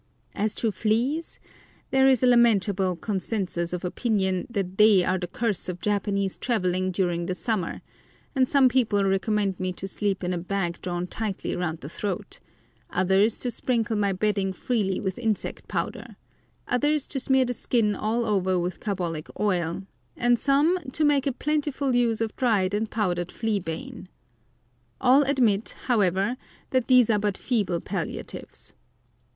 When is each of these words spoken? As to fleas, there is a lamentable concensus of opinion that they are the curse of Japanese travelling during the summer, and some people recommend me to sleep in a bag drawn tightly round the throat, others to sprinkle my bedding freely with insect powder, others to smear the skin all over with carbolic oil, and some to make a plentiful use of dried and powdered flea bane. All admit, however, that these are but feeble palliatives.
As 0.33 0.55
to 0.55 0.71
fleas, 0.71 1.37
there 1.91 2.07
is 2.07 2.23
a 2.23 2.25
lamentable 2.25 2.95
concensus 2.95 3.71
of 3.71 3.85
opinion 3.85 4.47
that 4.49 4.79
they 4.79 5.03
are 5.03 5.19
the 5.19 5.27
curse 5.27 5.69
of 5.69 5.79
Japanese 5.79 6.37
travelling 6.37 6.89
during 6.89 7.27
the 7.27 7.35
summer, 7.35 7.83
and 8.33 8.47
some 8.47 8.67
people 8.67 9.03
recommend 9.05 9.59
me 9.59 9.71
to 9.73 9.87
sleep 9.87 10.23
in 10.23 10.33
a 10.33 10.39
bag 10.39 10.81
drawn 10.81 11.05
tightly 11.05 11.55
round 11.55 11.81
the 11.81 11.87
throat, 11.87 12.39
others 12.89 13.37
to 13.41 13.51
sprinkle 13.51 13.95
my 13.95 14.11
bedding 14.11 14.53
freely 14.53 14.99
with 14.99 15.19
insect 15.19 15.67
powder, 15.67 16.15
others 16.67 17.05
to 17.05 17.19
smear 17.19 17.45
the 17.45 17.53
skin 17.53 17.93
all 17.93 18.25
over 18.25 18.57
with 18.57 18.79
carbolic 18.79 19.27
oil, 19.39 19.83
and 20.17 20.39
some 20.39 20.79
to 20.93 21.05
make 21.05 21.27
a 21.27 21.31
plentiful 21.31 21.93
use 21.93 22.21
of 22.21 22.35
dried 22.35 22.73
and 22.73 22.89
powdered 22.89 23.31
flea 23.31 23.59
bane. 23.59 24.07
All 24.99 25.21
admit, 25.21 25.75
however, 25.85 26.37
that 26.71 26.87
these 26.87 27.11
are 27.11 27.19
but 27.19 27.37
feeble 27.37 27.79
palliatives. 27.79 28.73